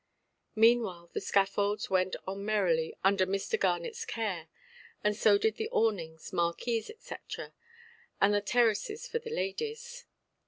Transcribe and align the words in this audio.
Meanwhile, 0.55 1.11
the 1.13 1.21
scaffolds 1.21 1.91
went 1.91 2.15
on 2.25 2.43
merrily 2.43 2.97
under 3.03 3.27
Mr. 3.27 3.55
Garnetʼs 3.55 4.07
care, 4.07 4.47
and 5.03 5.15
so 5.15 5.37
did 5.37 5.57
the 5.57 5.69
awnings, 5.69 6.33
marquees, 6.33 6.89
&c., 6.97 7.15
and 8.19 8.33
the 8.33 8.41
terraces 8.41 9.07
for 9.07 9.19
the 9.19 9.29
ladies. 9.29 10.05